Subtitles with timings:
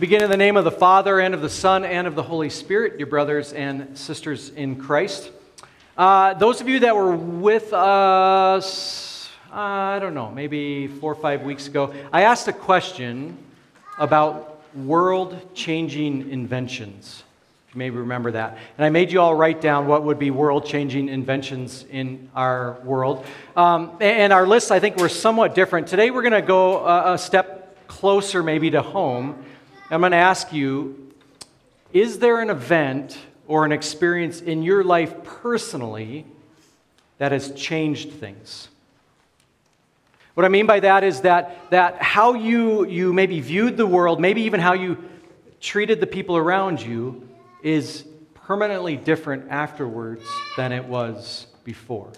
[0.00, 2.48] begin in the name of the Father, and of the Son, and of the Holy
[2.48, 5.30] Spirit, your brothers and sisters in Christ.
[5.94, 11.16] Uh, those of you that were with us, uh, I don't know, maybe four or
[11.16, 13.36] five weeks ago, I asked a question
[13.98, 17.22] about world changing inventions.
[17.74, 18.56] You may remember that.
[18.78, 22.80] And I made you all write down what would be world changing inventions in our
[22.84, 23.26] world.
[23.54, 25.88] Um, and our lists, I think, were somewhat different.
[25.88, 29.44] Today, we're going to go a step closer, maybe to home
[29.90, 31.12] I'm going to ask you
[31.92, 33.18] is there an event
[33.48, 36.24] or an experience in your life personally
[37.18, 38.68] that has changed things?
[40.34, 44.20] What I mean by that is that, that how you, you maybe viewed the world,
[44.20, 44.96] maybe even how you
[45.60, 47.28] treated the people around you,
[47.62, 48.04] is
[48.34, 50.24] permanently different afterwards
[50.56, 52.12] than it was before.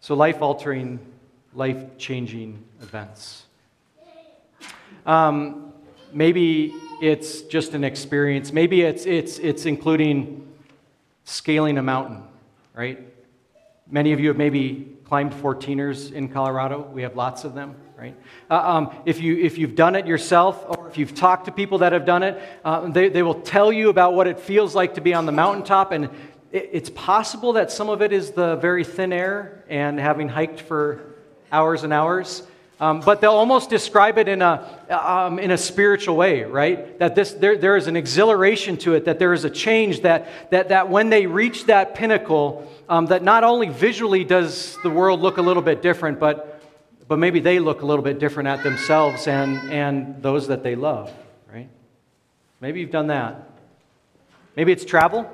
[0.00, 0.98] So, life altering,
[1.54, 3.44] life changing events.
[5.04, 5.69] Um,
[6.12, 8.52] Maybe it's just an experience.
[8.52, 10.46] Maybe it's, it's, it's including
[11.24, 12.22] scaling a mountain,
[12.74, 12.98] right?
[13.90, 16.88] Many of you have maybe climbed 14ers in Colorado.
[16.92, 18.14] We have lots of them, right?
[18.48, 21.78] Uh, um, if, you, if you've done it yourself, or if you've talked to people
[21.78, 24.94] that have done it, uh, they, they will tell you about what it feels like
[24.94, 25.90] to be on the mountaintop.
[25.90, 26.04] And
[26.52, 30.60] it, it's possible that some of it is the very thin air and having hiked
[30.60, 31.14] for
[31.50, 32.44] hours and hours.
[32.80, 36.98] Um, but they'll almost describe it in a, um, in a spiritual way, right?
[36.98, 40.50] That this, there, there is an exhilaration to it, that there is a change, that,
[40.50, 45.20] that, that when they reach that pinnacle, um, that not only visually does the world
[45.20, 46.62] look a little bit different, but,
[47.06, 50.74] but maybe they look a little bit different at themselves and, and those that they
[50.74, 51.12] love,
[51.52, 51.68] right?
[52.62, 53.46] Maybe you've done that.
[54.56, 55.30] Maybe it's travel.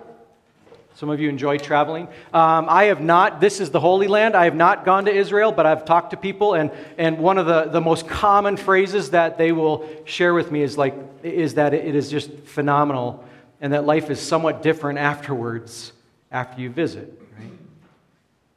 [0.97, 2.09] Some of you enjoy traveling.
[2.33, 4.35] Um, I have not, this is the Holy Land.
[4.35, 7.45] I have not gone to Israel, but I've talked to people, and, and one of
[7.45, 11.75] the, the most common phrases that they will share with me is, like, is that
[11.75, 13.23] it is just phenomenal
[13.61, 15.93] and that life is somewhat different afterwards
[16.33, 17.13] after you visit.
[17.39, 17.51] Right?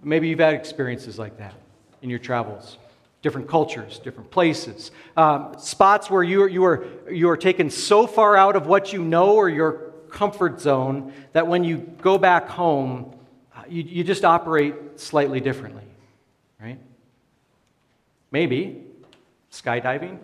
[0.02, 1.56] Maybe you've had experiences like that
[2.02, 2.78] in your travels.
[3.22, 8.08] Different cultures, different places, um, spots where you are, you, are, you are taken so
[8.08, 12.50] far out of what you know or your comfort zone that when you go back
[12.50, 13.16] home,
[13.68, 15.84] you, you just operate slightly differently,
[16.62, 16.80] right?
[18.32, 18.84] Maybe
[19.52, 20.20] skydiving.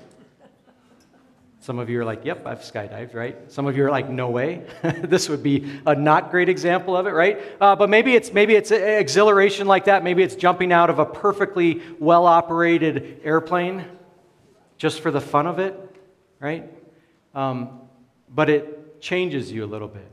[1.59, 3.51] Some of you are like, yep, I've skydived, right?
[3.51, 4.67] Some of you are like, no way.
[4.83, 7.41] this would be a not great example of it, right?
[7.59, 10.03] Uh, but maybe it's, maybe it's exhilaration like that.
[10.03, 13.83] Maybe it's jumping out of a perfectly well operated airplane
[14.77, 15.73] just for the fun of it,
[16.39, 16.69] right?
[17.33, 17.81] Um,
[18.29, 20.11] but it, changes you a little bit,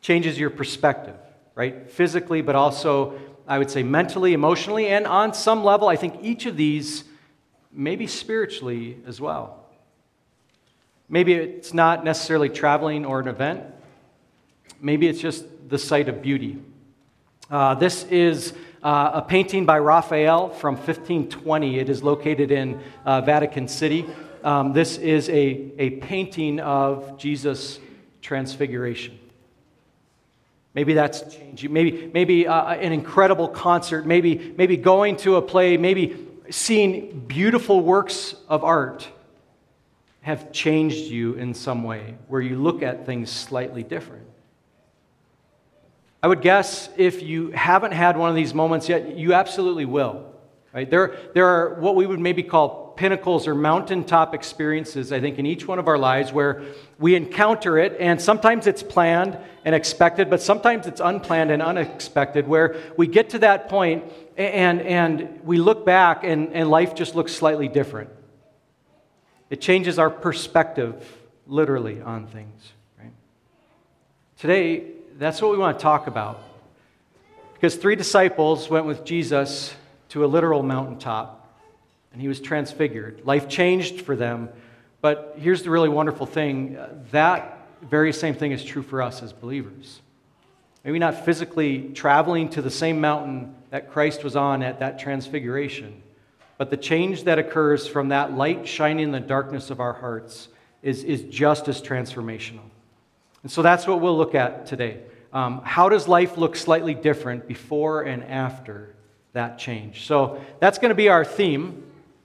[0.00, 1.14] changes your perspective,
[1.54, 1.88] right?
[1.88, 3.14] Physically, but also,
[3.46, 7.04] I would say, mentally, emotionally, and on some level, I think each of these,
[7.70, 9.64] maybe spiritually as well.
[11.08, 13.62] Maybe it's not necessarily traveling or an event,
[14.80, 16.60] maybe it's just the sight of beauty.
[17.48, 21.78] Uh, this is uh, a painting by Raphael from 1520.
[21.78, 24.04] It is located in uh, Vatican City.
[24.42, 27.78] Um, this is a, a painting of Jesus'
[28.24, 29.18] transfiguration.
[30.72, 31.68] Maybe that's change.
[31.68, 34.06] Maybe, maybe uh, an incredible concert.
[34.06, 35.76] Maybe, maybe going to a play.
[35.76, 39.08] Maybe seeing beautiful works of art
[40.22, 44.26] have changed you in some way where you look at things slightly different.
[46.22, 50.32] I would guess if you haven't had one of these moments yet, you absolutely will.
[50.72, 50.90] Right?
[50.90, 55.46] There, there are what we would maybe call pinnacles or mountaintop experiences, I think, in
[55.46, 56.62] each one of our lives where
[56.98, 62.46] we encounter it, and sometimes it's planned and expected, but sometimes it's unplanned and unexpected,
[62.46, 64.04] where we get to that point
[64.36, 68.10] and, and we look back and, and life just looks slightly different.
[69.50, 70.94] It changes our perspective,
[71.46, 72.72] literally, on things.
[72.98, 73.12] Right?
[74.38, 74.84] Today,
[75.18, 76.42] that's what we want to talk about.
[77.54, 79.74] Because three disciples went with Jesus
[80.10, 81.43] to a literal mountaintop
[82.14, 83.22] and he was transfigured.
[83.24, 84.48] Life changed for them.
[85.00, 86.78] But here's the really wonderful thing
[87.10, 90.00] that very same thing is true for us as believers.
[90.84, 96.02] Maybe not physically traveling to the same mountain that Christ was on at that transfiguration,
[96.56, 100.48] but the change that occurs from that light shining in the darkness of our hearts
[100.82, 102.62] is, is just as transformational.
[103.42, 105.00] And so that's what we'll look at today.
[105.32, 108.94] Um, how does life look slightly different before and after
[109.32, 110.06] that change?
[110.06, 111.82] So that's going to be our theme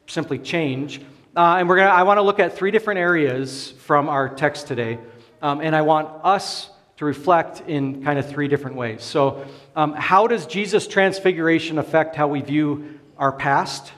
[0.10, 1.00] simply change.
[1.36, 4.68] Uh, and we're gonna, I want to look at three different areas from our text
[4.68, 5.00] today.
[5.42, 9.04] Um, and I want us to reflect in kind of three different ways.
[9.04, 9.46] So,
[9.76, 13.94] um, how does Jesus' transfiguration affect how we view our past,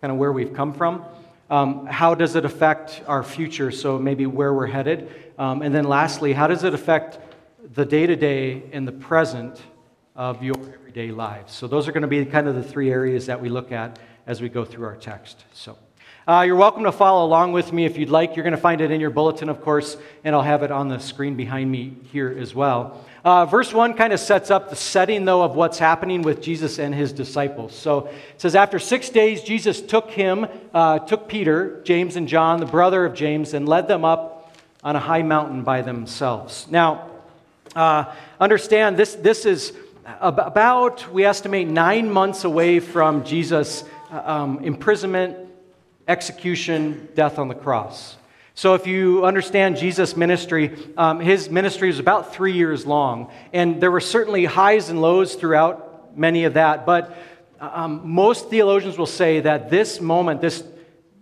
[0.00, 1.04] kind of where we've come from?
[1.50, 3.72] Um, how does it affect our future?
[3.72, 5.10] So, maybe where we're headed.
[5.38, 7.18] Um, and then, lastly, how does it affect
[7.74, 9.60] the day to day and the present
[10.14, 11.52] of your everyday lives?
[11.52, 13.98] So, those are going to be kind of the three areas that we look at
[14.26, 15.44] as we go through our text.
[15.52, 15.76] So,
[16.28, 18.34] uh, you're welcome to follow along with me if you'd like.
[18.34, 20.88] You're going to find it in your bulletin, of course, and I'll have it on
[20.88, 23.04] the screen behind me here as well.
[23.24, 26.80] Uh, verse 1 kind of sets up the setting, though, of what's happening with Jesus
[26.80, 27.76] and his disciples.
[27.76, 32.58] So it says, After six days, Jesus took him, uh, took Peter, James, and John,
[32.58, 36.66] the brother of James, and led them up on a high mountain by themselves.
[36.68, 37.08] Now,
[37.76, 39.72] uh, understand this, this is
[40.20, 45.36] about, we estimate, nine months away from Jesus' um, imprisonment,
[46.08, 48.16] execution, death on the cross.
[48.54, 53.30] So, if you understand Jesus' ministry, um, his ministry was about three years long.
[53.52, 56.86] And there were certainly highs and lows throughout many of that.
[56.86, 57.18] But
[57.60, 60.64] um, most theologians will say that this moment, this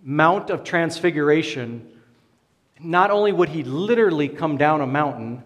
[0.04, 1.90] Mount of Transfiguration,
[2.78, 5.42] not only would he literally come down a mountain,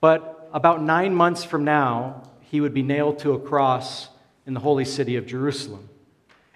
[0.00, 4.08] but about nine months from now, he would be nailed to a cross
[4.46, 5.89] in the holy city of Jerusalem.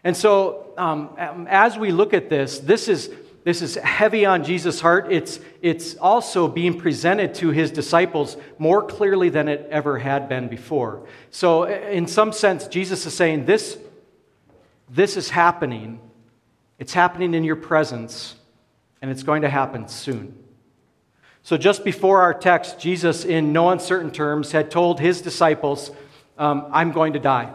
[0.04, 1.16] And so, um,
[1.48, 3.10] as we look at this, this is
[3.44, 5.12] this is heavy on Jesus' heart.
[5.12, 10.48] It's, it's also being presented to his disciples more clearly than it ever had been
[10.48, 11.06] before.
[11.30, 13.76] So, in some sense, Jesus is saying, This,
[14.88, 16.00] this is happening.
[16.78, 18.34] It's happening in your presence,
[19.02, 20.38] and it's going to happen soon.
[21.42, 25.90] So, just before our text, Jesus, in no uncertain terms, had told his disciples,
[26.38, 27.52] um, I'm going to die.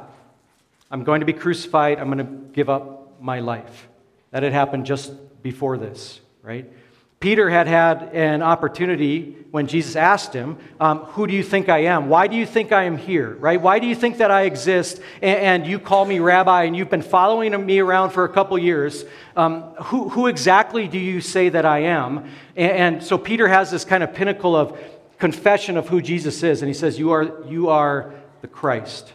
[0.91, 1.99] I'm going to be crucified.
[1.99, 3.87] I'm going to give up my life.
[4.31, 6.71] That had happened just before this, right?
[7.19, 11.79] Peter had had an opportunity when Jesus asked him, um, Who do you think I
[11.79, 12.07] am?
[12.07, 13.35] Why do you think I am here?
[13.35, 13.59] Right?
[13.59, 16.89] Why do you think that I exist and, and you call me rabbi and you've
[16.89, 19.03] been following me around for a couple years?
[19.35, 22.19] Um, who, who, exactly do you say that I am?
[22.55, 24.79] And, and so Peter has this kind of pinnacle of
[25.17, 26.61] confession of who Jesus is.
[26.61, 29.11] And he says, You are, you are the Christ.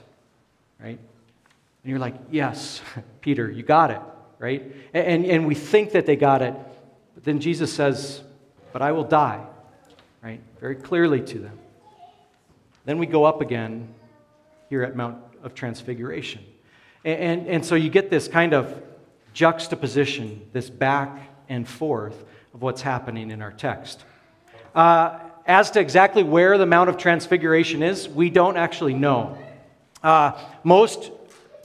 [1.84, 2.82] And you're like, Yes,
[3.20, 4.00] Peter, you got it
[4.44, 4.76] right?
[4.92, 6.54] And, and we think that they got it.
[7.14, 8.20] But then Jesus says,
[8.74, 9.42] But I will die,
[10.22, 10.40] right?
[10.60, 11.58] Very clearly to them.
[12.84, 13.88] Then we go up again
[14.68, 16.44] here at Mount of Transfiguration.
[17.06, 18.82] And, and, and so you get this kind of
[19.32, 24.04] juxtaposition, this back and forth of what's happening in our text.
[24.74, 29.38] Uh, as to exactly where the Mount of Transfiguration is, we don't actually know.
[30.02, 30.32] Uh,
[30.64, 31.10] most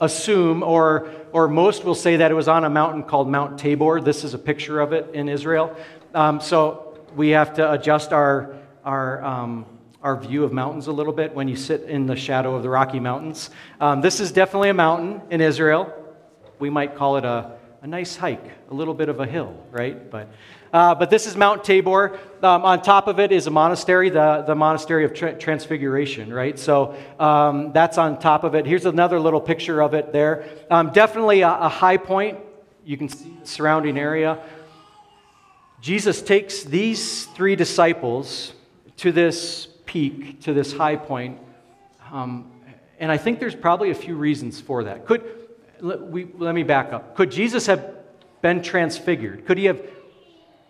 [0.00, 4.00] assume, or, or most will say that it was on a mountain called Mount Tabor.
[4.00, 5.76] This is a picture of it in Israel.
[6.14, 9.66] Um, so we have to adjust our, our, um,
[10.02, 12.70] our view of mountains a little bit when you sit in the shadow of the
[12.70, 13.50] Rocky Mountains.
[13.80, 15.92] Um, this is definitely a mountain in Israel.
[16.58, 20.10] We might call it a, a nice hike, a little bit of a hill, right?
[20.10, 20.28] But
[20.72, 22.18] uh, but this is Mount Tabor.
[22.42, 26.56] Um, on top of it is a monastery, the, the monastery of Tra- Transfiguration, right?
[26.56, 28.66] So um, that's on top of it.
[28.66, 30.44] Here's another little picture of it there.
[30.70, 32.38] Um, definitely a, a, high point.
[32.84, 34.38] You can see the surrounding area.
[35.80, 38.52] Jesus takes these three disciples
[38.98, 41.38] to this peak, to this high point.
[42.12, 42.52] Um,
[43.00, 45.04] and I think there's probably a few reasons for that.
[45.04, 45.39] Could,
[45.82, 47.16] let, we, let me back up.
[47.16, 47.94] Could Jesus have
[48.42, 49.46] been transfigured?
[49.46, 49.80] Could he have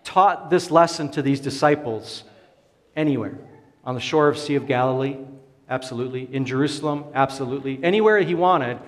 [0.04, 2.24] taught this lesson to these disciples
[2.96, 3.38] anywhere.
[3.84, 5.16] On the shore of Sea of Galilee,
[5.68, 6.28] absolutely.
[6.32, 7.82] In Jerusalem, absolutely.
[7.82, 8.78] Anywhere he wanted.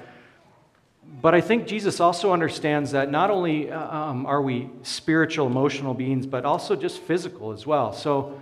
[1.21, 5.95] But I think Jesus also understands that not only uh, um, are we spiritual, emotional
[5.95, 7.93] beings, but also just physical as well.
[7.93, 8.41] So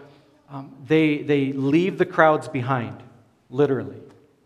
[0.48, 3.02] um, they, they leave the crowds behind,
[3.50, 4.00] literally,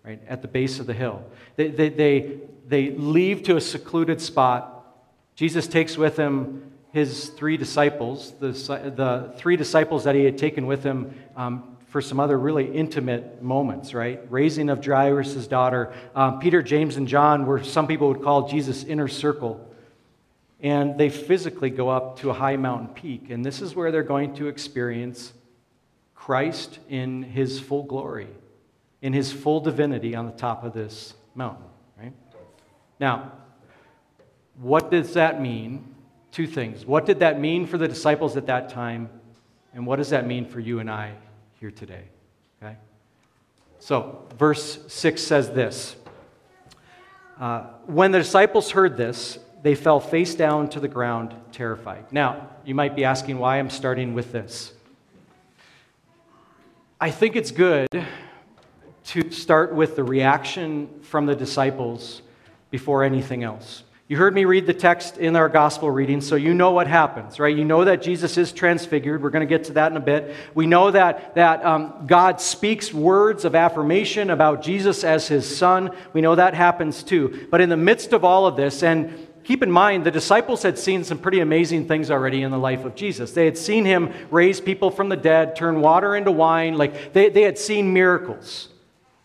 [0.04, 1.24] right, at the base of the hill.
[1.56, 4.86] They, they, they, they leave to a secluded spot.
[5.34, 10.66] Jesus takes with him his three disciples, the, the three disciples that he had taken
[10.66, 14.20] with him um, for some other really intimate moments, right?
[14.30, 15.92] Raising of Jairus' daughter.
[16.14, 19.68] Um, Peter, James, and John were some people would call Jesus' inner circle.
[20.60, 23.30] And they physically go up to a high mountain peak.
[23.30, 25.32] And this is where they're going to experience
[26.14, 28.28] Christ in his full glory,
[29.02, 31.66] in his full divinity on the top of this mountain?
[33.00, 33.32] Now,
[34.56, 35.94] what does that mean
[36.34, 36.84] two things.
[36.84, 39.08] What did that mean for the disciples at that time?
[39.72, 41.12] And what does that mean for you and I
[41.60, 42.02] here today?
[42.60, 42.76] Okay?
[43.78, 45.94] So, verse 6 says this
[47.38, 52.10] uh, When the disciples heard this, they fell face down to the ground, terrified.
[52.10, 54.72] Now, you might be asking why I'm starting with this.
[57.00, 57.88] I think it's good
[59.04, 62.22] to start with the reaction from the disciples
[62.74, 63.84] before anything else.
[64.08, 67.38] You heard me read the text in our gospel reading, so you know what happens,
[67.38, 67.56] right?
[67.56, 69.22] You know that Jesus is transfigured.
[69.22, 70.34] We're going to get to that in a bit.
[70.56, 75.92] We know that, that um, God speaks words of affirmation about Jesus as his son.
[76.12, 77.46] We know that happens too.
[77.48, 80.76] But in the midst of all of this, and keep in mind, the disciples had
[80.76, 83.30] seen some pretty amazing things already in the life of Jesus.
[83.30, 86.76] They had seen him raise people from the dead, turn water into wine.
[86.76, 88.68] Like they, they had seen miracles.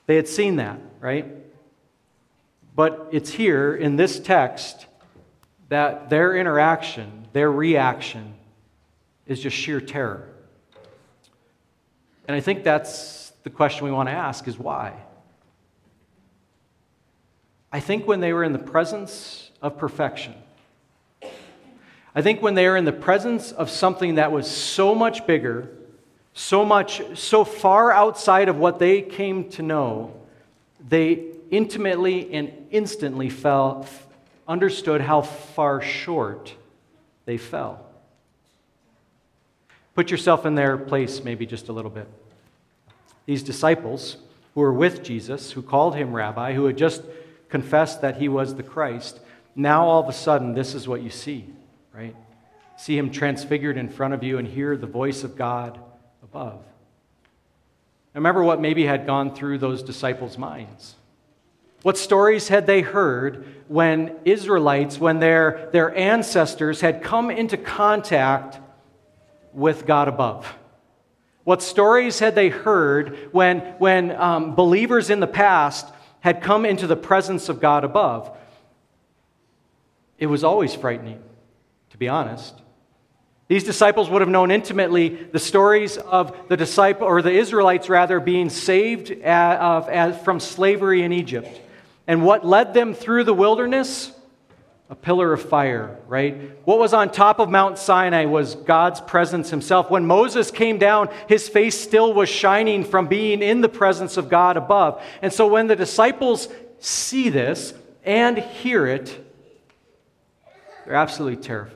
[0.06, 1.49] They had seen that, right?
[2.80, 4.86] But it's here in this text
[5.68, 8.36] that their interaction, their reaction,
[9.28, 10.30] is just sheer terror.
[12.26, 14.94] And I think that's the question we want to ask is why?
[17.70, 20.36] I think when they were in the presence of perfection,
[22.16, 25.70] I think when they were in the presence of something that was so much bigger,
[26.34, 30.14] so much, so far outside of what they came to know,
[30.88, 33.88] they intimately and instantly fell,
[34.48, 36.54] understood how far short
[37.26, 37.86] they fell.
[39.96, 42.08] Put yourself in their place, maybe just a little bit.
[43.26, 44.18] These disciples
[44.56, 47.04] who were with Jesus, who called him rabbi, who had just
[47.50, 49.20] confessed that he was the Christ,
[49.56, 51.46] now all of a sudden, this is what you see,
[51.94, 52.16] right?
[52.78, 55.80] See him transfigured in front of you and hear the voice of God
[56.24, 56.64] above.
[58.14, 60.96] Remember what maybe had gone through those disciples' minds.
[61.82, 68.60] What stories had they heard when Israelites, when their, their ancestors had come into contact
[69.54, 70.54] with God above?
[71.46, 75.88] What stories had they heard when, when um, believers in the past
[76.20, 78.36] had come into the presence of God above?
[80.18, 81.24] It was always frightening,
[81.92, 82.56] to be honest.
[83.48, 88.20] These disciples would have known intimately the stories of the disciple or the Israelites rather
[88.20, 91.62] being saved of from slavery in Egypt
[92.10, 94.12] and what led them through the wilderness?
[94.90, 96.58] A pillar of fire, right?
[96.66, 99.92] What was on top of Mount Sinai was God's presence himself.
[99.92, 104.28] When Moses came down, his face still was shining from being in the presence of
[104.28, 105.00] God above.
[105.22, 106.48] And so when the disciples
[106.80, 109.24] see this and hear it,
[110.86, 111.76] they're absolutely terrified.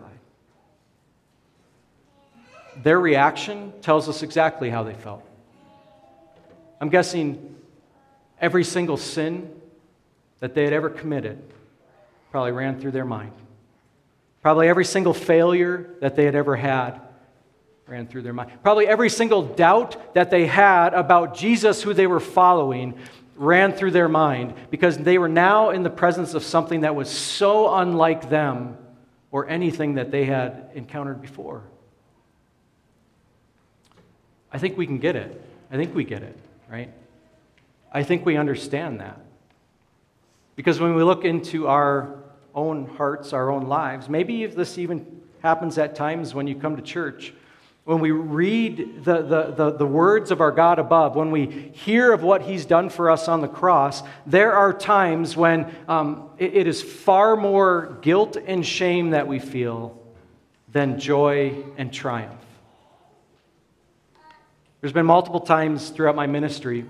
[2.82, 5.24] Their reaction tells us exactly how they felt.
[6.82, 7.56] I'm guessing
[8.42, 9.60] every single sin
[10.44, 11.42] that they had ever committed
[12.30, 13.32] probably ran through their mind.
[14.42, 17.00] Probably every single failure that they had ever had
[17.88, 18.52] ran through their mind.
[18.62, 22.96] Probably every single doubt that they had about Jesus, who they were following,
[23.38, 27.10] ran through their mind because they were now in the presence of something that was
[27.10, 28.78] so unlike them
[29.32, 31.64] or anything that they had encountered before.
[34.52, 35.42] I think we can get it.
[35.72, 36.38] I think we get it,
[36.70, 36.92] right?
[37.94, 39.22] I think we understand that.
[40.56, 42.16] Because when we look into our
[42.54, 46.76] own hearts, our own lives, maybe if this even happens at times when you come
[46.76, 47.34] to church,
[47.86, 52.14] when we read the, the, the, the, words of our God above, when we hear
[52.14, 56.56] of what He's done for us on the cross, there are times when um, it,
[56.56, 60.02] it is far more guilt and shame that we feel
[60.72, 62.40] than joy and triumph.
[64.80, 66.86] There's been multiple times throughout my ministry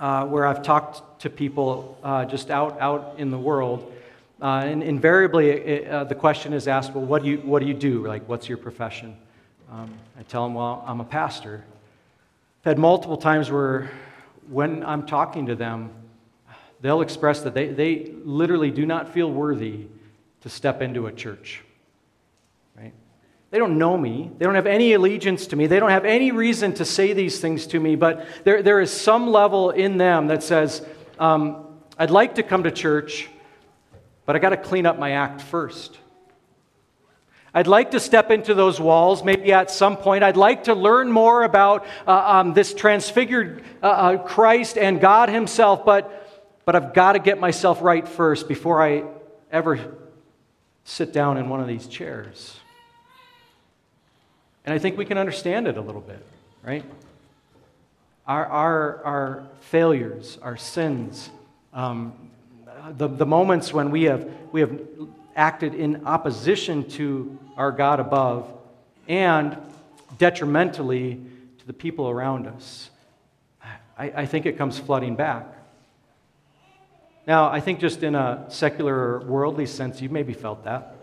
[0.00, 3.92] uh, where I've talked to people uh, just out, out in the world.
[4.40, 7.66] Uh, and invariably, it, uh, the question is asked, well, what do you, what do,
[7.66, 8.06] you do?
[8.06, 9.16] Like, what's your profession?
[9.70, 11.64] Um, I tell them, well, I'm a pastor.
[12.60, 13.90] I've had multiple times where
[14.48, 15.90] when I'm talking to them,
[16.80, 19.86] they'll express that they, they literally do not feel worthy
[20.42, 21.62] to step into a church.
[23.56, 24.30] They don't know me.
[24.36, 25.66] They don't have any allegiance to me.
[25.66, 28.92] They don't have any reason to say these things to me, but there, there is
[28.92, 30.84] some level in them that says,
[31.18, 31.66] um,
[31.98, 33.30] I'd like to come to church,
[34.26, 35.98] but I got to clean up my act first.
[37.54, 40.22] I'd like to step into those walls maybe at some point.
[40.22, 45.30] I'd like to learn more about uh, um, this transfigured uh, uh, Christ and God
[45.30, 49.04] Himself, but, but I've got to get myself right first before I
[49.50, 49.96] ever
[50.84, 52.60] sit down in one of these chairs.
[54.66, 56.26] And I think we can understand it a little bit,
[56.64, 56.84] right?
[58.26, 61.30] Our, our, our failures, our sins,
[61.72, 62.12] um,
[62.98, 64.80] the, the moments when we have, we have
[65.36, 68.52] acted in opposition to our God above
[69.06, 69.56] and
[70.18, 71.20] detrimentally
[71.58, 72.90] to the people around us.
[73.96, 75.46] I, I think it comes flooding back.
[77.26, 80.96] Now, I think just in a secular or worldly sense, you maybe felt that.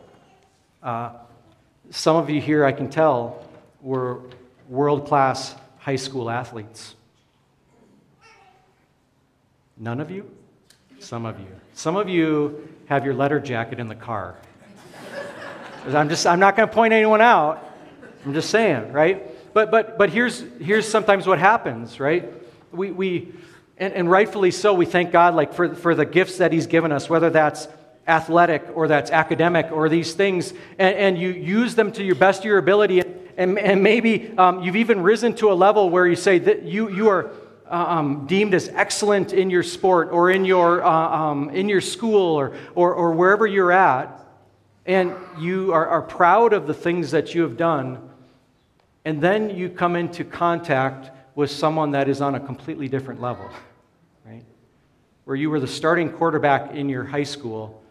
[0.82, 1.12] Uh,
[1.92, 3.43] some of you here, I can tell,
[3.84, 4.22] were
[4.68, 6.96] world class high school athletes.
[9.78, 10.32] None of you?
[11.00, 11.48] Some of you.
[11.74, 14.36] Some of you have your letter jacket in the car.
[15.88, 17.72] I'm just I'm not going to point anyone out.
[18.26, 19.54] I'm just saying, right?
[19.54, 22.32] But but but here's here's sometimes what happens, right?
[22.72, 23.34] We we
[23.78, 26.92] and, and rightfully so, we thank God like for, for the gifts that He's given
[26.92, 27.68] us, whether that's
[28.08, 32.40] athletic or that's academic or these things, and, and you use them to your best
[32.40, 33.04] of your ability.
[33.38, 36.90] And, and maybe um, you've even risen to a level where you say that you,
[36.90, 37.32] you are
[37.70, 41.82] uh, um, deemed as excellent in your sport or in your, uh, um, in your
[41.82, 44.20] school or, or, or wherever you're at,
[44.86, 48.10] and you are, are proud of the things that you have done,
[49.06, 53.50] and then you come into contact with someone that is on a completely different level,
[54.26, 54.44] right?
[55.24, 57.82] Where you were the starting quarterback in your high school,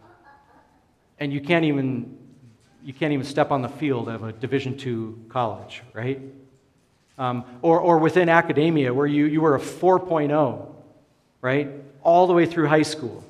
[1.19, 2.17] and you can't even
[2.83, 6.19] you can't even step on the field of a Division II college, right?
[7.17, 10.67] Um, or, or within academia, where you, you were a 4.0,
[11.41, 11.69] right?
[12.01, 13.23] All the way through high school.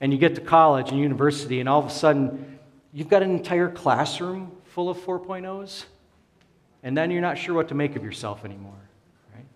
[0.00, 2.58] And you get to college and university, and all of a sudden,
[2.92, 5.84] you've got an entire classroom full of 4.0s,
[6.82, 8.72] and then you're not sure what to make of yourself anymore.
[9.34, 9.46] Right?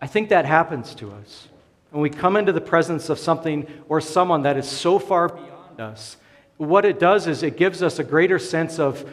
[0.00, 1.48] I think that happens to us.
[1.90, 5.80] When we come into the presence of something or someone that is so far beyond
[5.80, 6.16] us,
[6.58, 9.08] what it does is it gives us a greater sense of,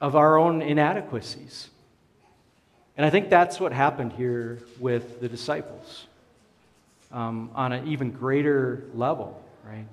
[0.00, 1.68] of our own inadequacies.
[2.96, 6.06] And I think that's what happened here with the disciples
[7.12, 9.86] um, on an even greater level, right?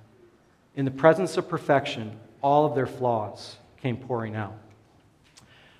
[0.75, 4.53] In the presence of perfection, all of their flaws came pouring out.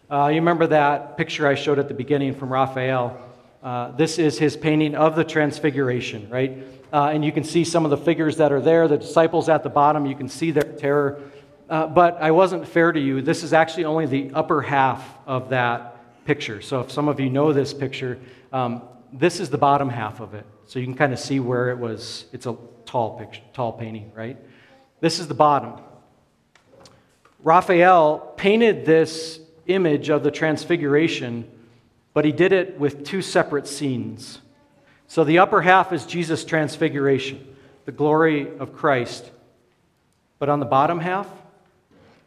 [0.10, 3.20] Uh, you remember that picture I showed at the beginning from Raphael?
[3.62, 6.58] Uh, this is his painting of the Transfiguration, right?
[6.94, 8.88] Uh, and you can see some of the figures that are there.
[8.88, 11.22] The disciples at the bottom, you can see their terror.
[11.70, 13.22] Uh, but I wasn't fair to you.
[13.22, 16.62] This is actually only the upper half of that picture.
[16.62, 18.20] So if some of you know this picture,
[18.52, 20.46] um, this is the bottom half of it.
[20.68, 22.26] So you can kind of see where it was.
[22.32, 24.38] It's a tall picture, tall painting, right?
[25.02, 25.82] This is the bottom.
[27.44, 31.50] Raphael painted this image of the Transfiguration
[32.14, 34.40] but he did it with two separate scenes.
[35.08, 39.30] So the upper half is Jesus' transfiguration, the glory of Christ.
[40.40, 41.28] But on the bottom half,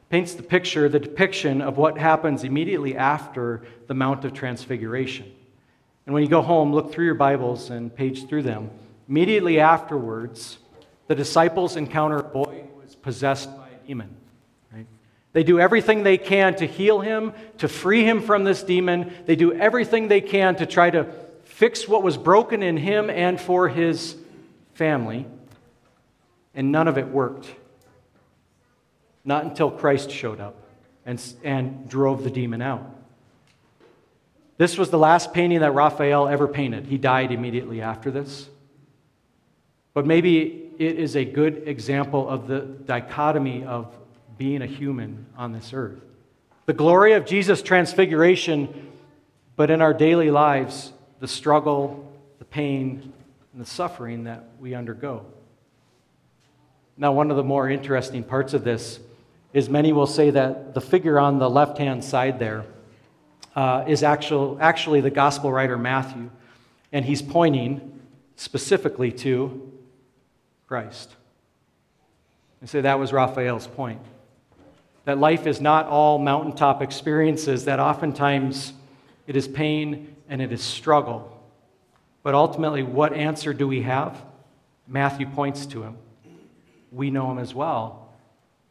[0.08, 5.30] paints the picture, the depiction of what happens immediately after the Mount of Transfiguration.
[6.06, 8.70] And when you go home, look through your Bibles and page through them.
[9.08, 10.58] Immediately afterwards,
[11.08, 14.14] the disciples encounter a boy who is possessed by a demon.
[15.32, 19.12] They do everything they can to heal him, to free him from this demon.
[19.26, 21.04] They do everything they can to try to
[21.56, 24.14] fix what was broken in him and for his
[24.74, 25.24] family.
[26.54, 27.50] And none of it worked.
[29.24, 30.54] Not until Christ showed up
[31.06, 32.84] and, and drove the demon out.
[34.58, 36.86] This was the last painting that Raphael ever painted.
[36.86, 38.48] He died immediately after this.
[39.94, 43.94] But maybe it is a good example of the dichotomy of
[44.36, 46.00] being a human on this earth.
[46.66, 48.92] The glory of Jesus' transfiguration,
[49.56, 50.92] but in our daily lives,
[51.26, 52.08] the struggle,
[52.38, 53.12] the pain,
[53.52, 55.26] and the suffering that we undergo.
[56.96, 59.00] Now, one of the more interesting parts of this
[59.52, 62.64] is many will say that the figure on the left hand side there
[63.56, 66.30] uh, is actual, actually the gospel writer Matthew,
[66.92, 68.00] and he's pointing
[68.36, 69.72] specifically to
[70.68, 71.16] Christ.
[72.60, 74.00] And say that was Raphael's point
[75.06, 78.72] that life is not all mountaintop experiences, that oftentimes
[79.26, 81.32] it is pain and it is struggle.
[82.22, 84.20] But ultimately, what answer do we have?
[84.86, 85.96] Matthew points to him.
[86.92, 88.08] We know him as well.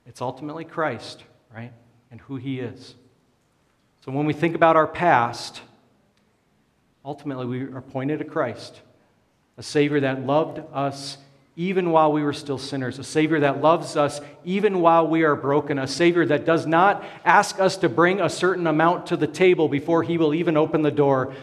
[0.05, 1.71] It's ultimately Christ, right?
[2.11, 2.95] And who he is.
[4.05, 5.61] So when we think about our past,
[7.03, 8.81] ultimately we are pointed to Christ,
[9.57, 11.17] a Savior that loved us
[11.57, 15.35] even while we were still sinners, a Savior that loves us even while we are
[15.35, 19.27] broken, a Savior that does not ask us to bring a certain amount to the
[19.27, 21.33] table before He will even open the door,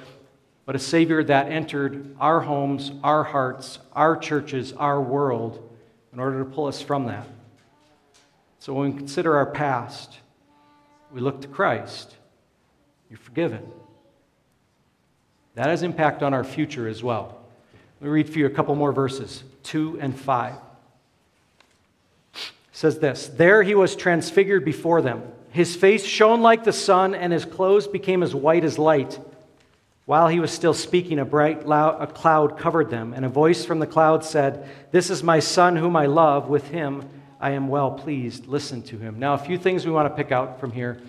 [0.66, 5.70] but a Savior that entered our homes, our hearts, our churches, our world
[6.12, 7.26] in order to pull us from that.
[8.58, 10.18] So when we consider our past,
[11.10, 12.14] we look to Christ.
[13.08, 13.66] You're forgiven.
[15.54, 17.44] That has impact on our future as well.
[18.00, 19.42] Let me read for you a couple more verses.
[19.62, 20.54] 2 and 5.
[22.34, 22.40] It
[22.72, 25.22] says this There he was transfigured before them.
[25.50, 29.18] His face shone like the sun, and his clothes became as white as light.
[30.04, 33.64] While he was still speaking, a bright loud, a cloud covered them, and a voice
[33.64, 36.48] from the cloud said, This is my son whom I love.
[36.48, 37.08] With him
[37.40, 38.46] I am well pleased.
[38.46, 39.18] Listen to him.
[39.18, 41.00] Now, a few things we want to pick out from here.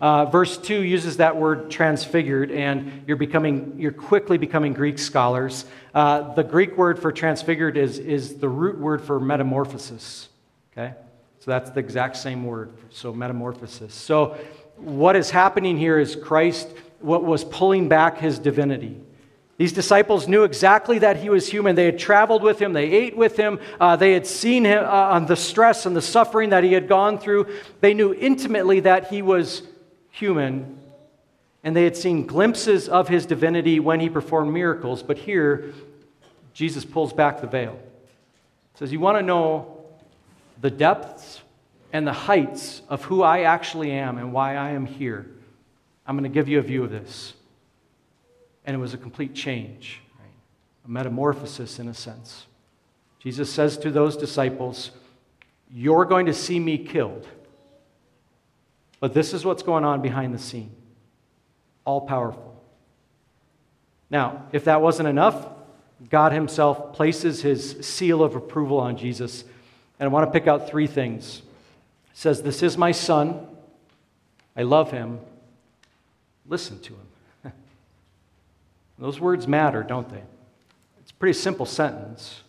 [0.00, 5.66] Uh, verse 2 uses that word transfigured, and you're, becoming, you're quickly becoming Greek scholars.
[5.94, 10.28] Uh, the Greek word for transfigured is, is the root word for metamorphosis.
[10.72, 10.94] Okay?
[11.40, 12.72] So that's the exact same word.
[12.90, 13.94] So, metamorphosis.
[13.94, 14.38] So,
[14.76, 16.68] what is happening here is Christ,
[17.00, 19.00] what was pulling back his divinity.
[19.58, 21.76] These disciples knew exactly that he was human.
[21.76, 24.88] They had traveled with him, they ate with him, uh, they had seen him uh,
[24.88, 27.46] on the stress and the suffering that he had gone through.
[27.82, 29.62] They knew intimately that he was
[30.10, 30.78] human,
[31.62, 35.02] and they had seen glimpses of his divinity when he performed miracles.
[35.02, 35.72] But here,
[36.54, 37.78] Jesus pulls back the veil.
[38.72, 39.84] He says, You want to know
[40.60, 41.40] the depths
[41.92, 45.26] and the heights of who I actually am and why I am here?
[46.06, 47.34] I'm going to give you a view of this.
[48.64, 50.00] And it was a complete change,
[50.84, 52.46] a metamorphosis in a sense.
[53.20, 54.90] Jesus says to those disciples,
[55.72, 57.26] You're going to see me killed.
[59.00, 60.70] But this is what's going on behind the scene
[61.84, 62.62] all powerful.
[64.10, 65.46] Now, if that wasn't enough,
[66.08, 69.44] God Himself places His seal of approval on Jesus.
[69.98, 71.42] And I want to pick out three things.
[72.12, 73.46] He says, This is my son.
[74.56, 75.20] I love him.
[76.46, 77.52] Listen to him.
[78.98, 80.22] Those words matter, don't they?
[81.00, 82.42] It's a pretty simple sentence.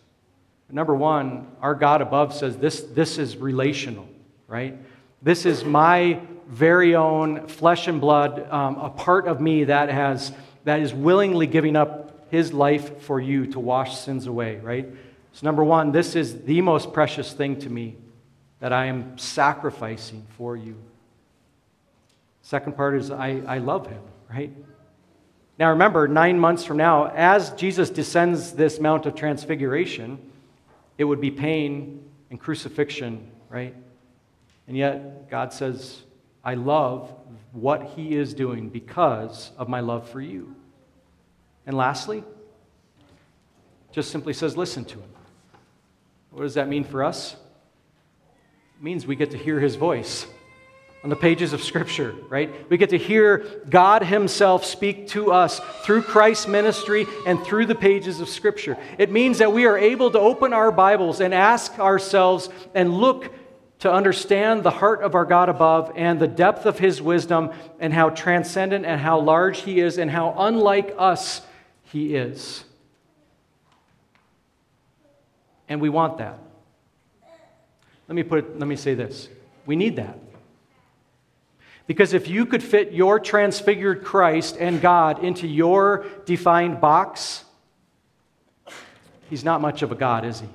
[0.70, 4.08] Number one, our God above says this, this is relational,
[4.48, 4.74] right?
[5.20, 6.20] This is my
[6.52, 10.32] very own flesh and blood, um, a part of me that, has,
[10.64, 14.86] that is willingly giving up his life for you to wash sins away, right?
[15.32, 17.96] So, number one, this is the most precious thing to me
[18.60, 20.76] that I am sacrificing for you.
[22.42, 24.52] Second part is I, I love him, right?
[25.58, 30.18] Now remember, nine months from now, as Jesus descends this Mount of Transfiguration,
[30.98, 33.74] it would be pain and crucifixion, right?
[34.68, 36.02] And yet, God says,
[36.44, 37.14] I love
[37.52, 40.56] what he is doing because of my love for you.
[41.66, 42.24] And lastly,
[43.92, 45.10] just simply says, listen to him.
[46.30, 47.34] What does that mean for us?
[48.78, 50.26] It means we get to hear his voice
[51.04, 52.70] on the pages of Scripture, right?
[52.70, 57.74] We get to hear God Himself speak to us through Christ's ministry and through the
[57.74, 58.78] pages of Scripture.
[58.98, 63.32] It means that we are able to open our Bibles and ask ourselves and look
[63.82, 67.92] to understand the heart of our God above and the depth of His wisdom and
[67.92, 71.42] how transcendent and how large He is and how unlike us
[71.86, 72.62] He is.
[75.68, 76.38] And we want that.
[78.06, 79.28] Let me, put it, let me say this
[79.66, 80.16] we need that.
[81.88, 87.44] Because if you could fit your transfigured Christ and God into your defined box,
[89.28, 90.46] He's not much of a God, is He?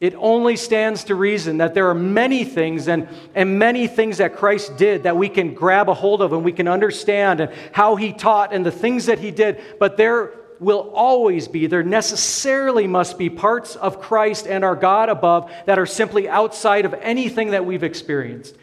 [0.00, 4.34] It only stands to reason that there are many things and, and many things that
[4.34, 7.96] Christ did that we can grab a hold of and we can understand and how
[7.96, 9.60] he taught and the things that he did.
[9.78, 15.10] But there will always be, there necessarily must be parts of Christ and our God
[15.10, 18.56] above that are simply outside of anything that we've experienced.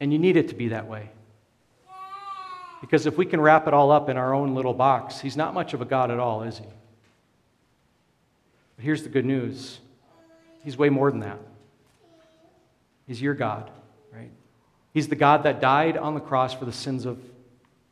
[0.00, 1.10] And you need it to be that way.
[2.80, 5.52] Because if we can wrap it all up in our own little box, he's not
[5.52, 6.64] much of a God at all, is he?
[8.76, 9.78] But here's the good news
[10.62, 11.38] He's way more than that.
[13.06, 13.70] He's your God,
[14.12, 14.30] right?
[14.94, 17.18] He's the God that died on the cross for the sins of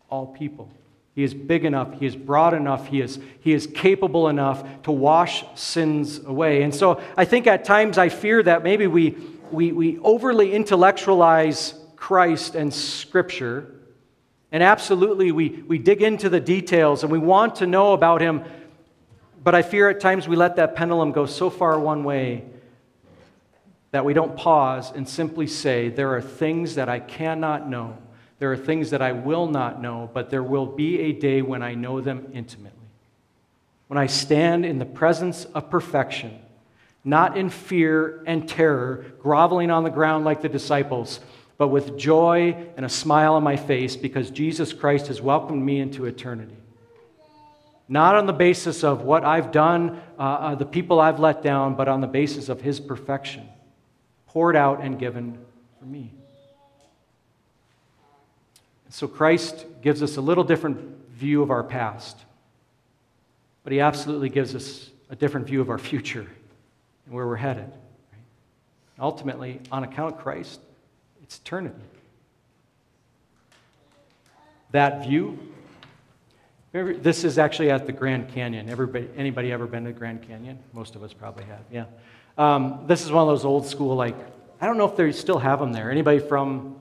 [0.08, 0.70] all people.
[1.14, 4.92] He is big enough, he is broad enough, he is, he is capable enough to
[4.92, 6.62] wash sins away.
[6.62, 9.16] And so I think at times I fear that maybe we,
[9.50, 13.74] we, we overly intellectualize Christ and Scripture.
[14.52, 18.44] And absolutely, we, we dig into the details and we want to know about him.
[19.42, 22.44] But I fear at times we let that pendulum go so far one way
[23.90, 27.96] that we don't pause and simply say, There are things that I cannot know.
[28.38, 31.62] There are things that I will not know, but there will be a day when
[31.62, 32.72] I know them intimately.
[33.88, 36.38] When I stand in the presence of perfection,
[37.04, 41.20] not in fear and terror, groveling on the ground like the disciples,
[41.56, 45.80] but with joy and a smile on my face because Jesus Christ has welcomed me
[45.80, 46.56] into eternity.
[47.88, 51.74] Not on the basis of what I've done, uh, uh, the people I've let down,
[51.74, 53.48] but on the basis of his perfection
[54.28, 55.38] poured out and given
[55.78, 56.12] for me.
[58.90, 60.78] So Christ gives us a little different
[61.10, 62.16] view of our past,
[63.64, 66.26] but he absolutely gives us a different view of our future
[67.06, 67.70] and where we're headed.
[68.98, 70.60] Ultimately, on account of Christ,
[71.22, 71.76] it's eternity.
[74.72, 75.38] That view,
[76.72, 78.68] this is actually at the Grand Canyon.
[78.68, 80.58] Everybody, anybody ever been to the Grand Canyon?
[80.72, 81.84] Most of us probably have, yeah.
[82.38, 84.16] Um, this is one of those old school, like,
[84.60, 85.90] I don't know if they still have them there.
[85.90, 86.80] Anybody from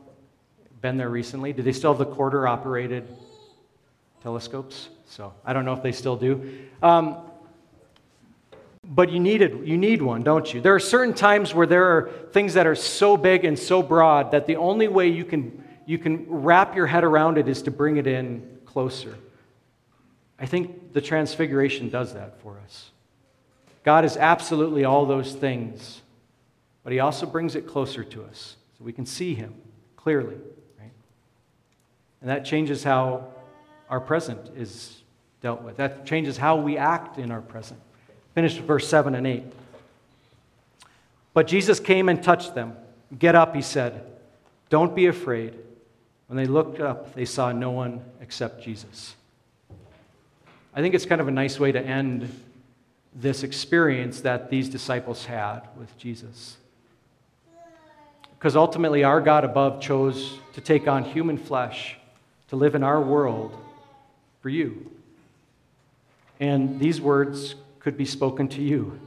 [0.81, 1.53] been there recently.
[1.53, 3.07] Do they still have the quarter operated
[4.21, 4.89] telescopes?
[5.07, 6.67] So I don't know if they still do.
[6.81, 7.17] Um,
[8.83, 10.61] but you needed you need one, don't you?
[10.61, 14.31] There are certain times where there are things that are so big and so broad
[14.31, 17.71] that the only way you can you can wrap your head around it is to
[17.71, 19.17] bring it in closer.
[20.39, 22.91] I think the transfiguration does that for us.
[23.87, 26.01] God is absolutely all those things,
[26.83, 29.55] but he also brings it closer to us so we can see him
[29.95, 30.35] clearly,
[30.77, 30.91] right?
[32.19, 33.27] And that changes how
[33.89, 35.03] our present is
[35.39, 35.77] dealt with.
[35.77, 37.79] That changes how we act in our present.
[38.35, 39.43] Finish verse 7 and 8.
[41.33, 42.75] But Jesus came and touched them.
[43.17, 44.05] Get up, he said.
[44.67, 45.53] Don't be afraid.
[46.27, 49.15] When they looked up, they saw no one except Jesus.
[50.75, 52.29] I think it's kind of a nice way to end
[53.15, 56.57] this experience that these disciples had with Jesus.
[58.37, 61.97] Because ultimately, our God above chose to take on human flesh
[62.49, 63.57] to live in our world
[64.41, 64.91] for you.
[66.39, 68.99] And these words could be spoken to you.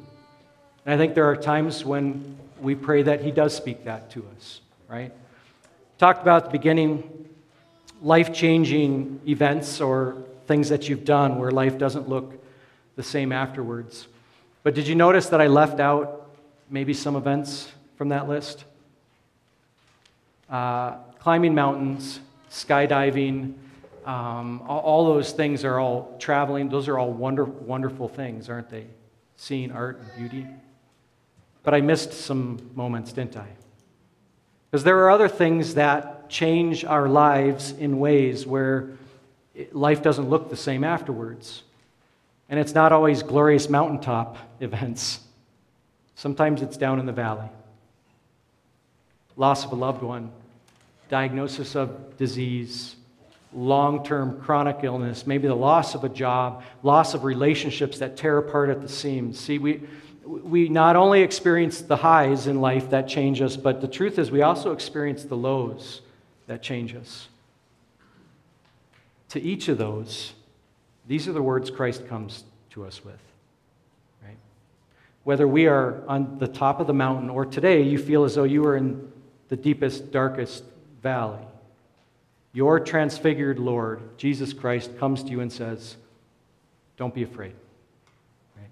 [0.84, 4.26] And I think there are times when we pray that He does speak that to
[4.36, 5.12] us, right?
[5.98, 7.28] Talked about at the beginning
[8.02, 12.34] life changing events or things that you've done where life doesn't look
[12.96, 14.08] the same afterwards.
[14.62, 16.30] But did you notice that I left out
[16.68, 18.64] maybe some events from that list?
[20.48, 23.54] Uh, climbing mountains, skydiving,
[24.04, 26.68] um, all, those things are all traveling.
[26.68, 28.86] Those are all wonder, wonderful things, aren't they?
[29.36, 30.46] Seeing art and beauty.
[31.62, 33.46] But I missed some moments, didn't I?
[34.70, 38.90] Because there are other things that change our lives in ways where
[39.72, 41.62] life doesn't look the same afterwards.
[42.50, 45.20] And it's not always glorious mountaintop events,
[46.16, 47.48] sometimes it's down in the valley.
[49.36, 50.30] Loss of a loved one,
[51.08, 52.96] diagnosis of disease,
[53.54, 58.36] long term chronic illness, maybe the loss of a job, loss of relationships that tear
[58.38, 59.38] apart at the seams.
[59.38, 59.82] See, we,
[60.24, 64.30] we not only experience the highs in life that change us, but the truth is
[64.30, 66.02] we also experience the lows
[66.46, 67.28] that change us.
[69.30, 70.34] To each of those,
[71.10, 73.18] these are the words Christ comes to us with.
[74.24, 74.36] Right?
[75.24, 78.44] Whether we are on the top of the mountain or today you feel as though
[78.44, 79.10] you are in
[79.48, 80.62] the deepest, darkest
[81.02, 81.42] valley,
[82.52, 85.96] your transfigured Lord, Jesus Christ, comes to you and says,
[86.96, 87.54] Don't be afraid.
[88.56, 88.70] Right?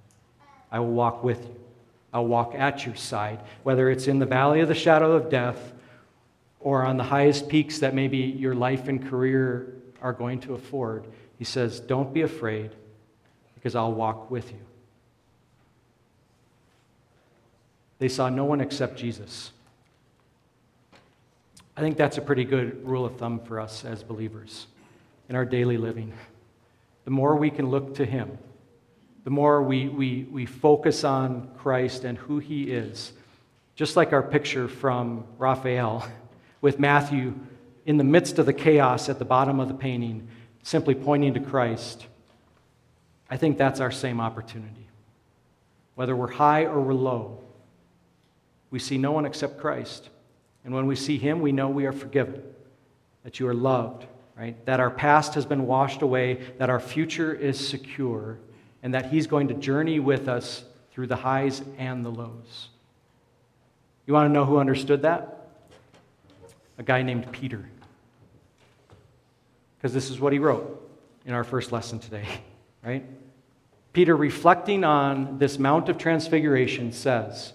[0.70, 1.57] I will walk with you.
[2.14, 5.72] I'll walk at your side, whether it's in the valley of the shadow of death
[6.61, 11.05] or on the highest peaks that maybe your life and career are going to afford.
[11.38, 12.72] He says, Don't be afraid,
[13.55, 14.59] because I'll walk with you.
[17.98, 19.53] They saw no one except Jesus.
[21.77, 24.66] I think that's a pretty good rule of thumb for us as believers
[25.29, 26.12] in our daily living.
[27.05, 28.37] The more we can look to Him,
[29.24, 33.12] the more we, we, we focus on Christ and who He is.
[33.77, 36.09] Just like our picture from Raphael
[36.61, 37.35] with Matthew
[37.87, 40.29] in the midst of the chaos at the bottom of the painting,
[40.68, 42.07] simply pointing to Christ.
[43.31, 44.87] I think that's our same opportunity.
[45.94, 47.42] Whether we're high or we're low,
[48.70, 50.11] we see no one except Christ.
[50.66, 52.42] And when we see him, we know we are forgiven,
[53.24, 54.04] that you are loved,
[54.37, 54.62] right?
[54.66, 58.37] That our past has been washed away, that our future is secure,
[58.83, 62.68] and that he's going to journey with us through the highs and the lows.
[64.07, 65.48] You want to know who understood that?
[66.76, 67.70] A guy named Peter.
[69.78, 70.84] Because this is what he wrote
[71.24, 72.26] in our first lesson today,
[72.84, 73.04] right?
[73.92, 77.52] Peter, reflecting on this Mount of Transfiguration, says,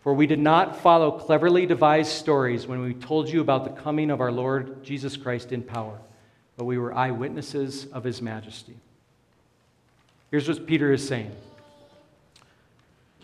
[0.00, 4.10] for we did not follow cleverly devised stories when we told you about the coming
[4.10, 5.98] of our Lord Jesus Christ in power,
[6.56, 8.76] but we were eyewitnesses of his majesty.
[10.30, 11.32] Here's what Peter is saying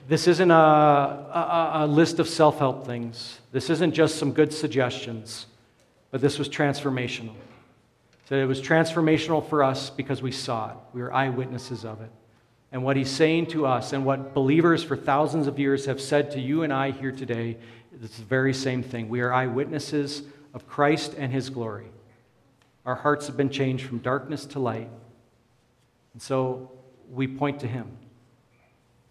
[0.08, 4.52] this isn't a, a, a list of self help things, this isn't just some good
[4.52, 5.46] suggestions,
[6.10, 7.34] but this was transformational.
[8.32, 12.10] So it was transformational for us because we saw it, we were eyewitnesses of it
[12.72, 16.30] and what he's saying to us and what believers for thousands of years have said
[16.30, 17.58] to you and I here today
[17.92, 19.10] is the very same thing.
[19.10, 20.22] We are eyewitnesses
[20.54, 21.88] of Christ and his glory.
[22.86, 24.88] Our hearts have been changed from darkness to light.
[26.14, 26.72] And so
[27.10, 27.86] we point to him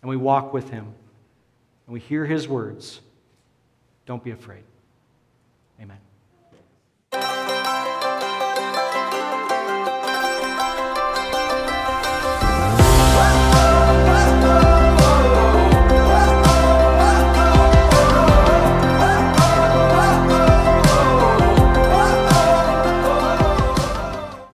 [0.02, 0.96] and we walk with him
[1.86, 3.02] and we hear his words.
[4.08, 4.64] Don't be afraid.
[5.80, 6.00] Amen.